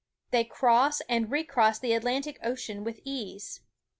[0.31, 3.59] They cross and re cross the Atlantic Ocean with ease.